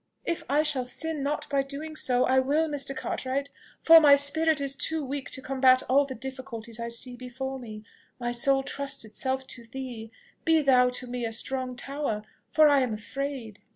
[0.25, 2.97] "If I shall sin not by doing so, I will, Mr.
[2.97, 3.51] Cartwright;
[3.83, 7.83] for my spirit is too weak to combat all the difficulties I see before me.
[8.19, 10.09] My soul trusts itself to thee
[10.43, 13.59] be thou to me a strong tower, for I am afraid."